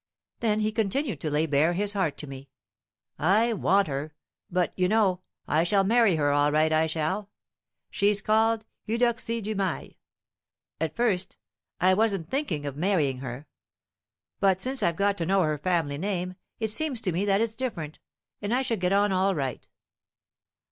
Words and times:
Then 0.39 0.61
he 0.61 0.71
continued 0.71 1.21
to 1.21 1.29
lay 1.29 1.45
bare 1.45 1.73
his 1.73 1.93
heart 1.93 2.17
to 2.17 2.25
me 2.27 2.49
"I 3.19 3.53
want 3.53 3.87
her; 3.87 4.15
but, 4.49 4.73
you 4.75 4.87
know, 4.87 5.21
I 5.47 5.63
shall 5.63 5.83
marry 5.83 6.15
her 6.15 6.31
all 6.31 6.51
right, 6.51 6.73
I 6.73 6.87
shall. 6.87 7.29
She's 7.91 8.19
called 8.19 8.65
Eudoxie 8.87 9.43
Dumail. 9.43 9.93
At 10.79 10.95
first, 10.95 11.37
I 11.79 11.93
wasn't 11.93 12.31
thinking 12.31 12.65
of 12.65 12.75
marrying 12.75 13.19
her. 13.19 13.45
But 14.39 14.59
since 14.59 14.81
I've 14.81 14.95
got 14.95 15.17
to 15.19 15.25
know 15.27 15.43
her 15.43 15.59
family 15.59 15.99
name, 15.99 16.33
it 16.59 16.71
seems 16.71 16.99
to 17.01 17.11
me 17.11 17.23
that 17.25 17.39
it's 17.39 17.53
different, 17.53 17.99
and 18.41 18.55
I 18.55 18.63
should 18.63 18.79
get 18.79 18.91
on 18.93 19.11
all 19.11 19.35
right. 19.35 19.67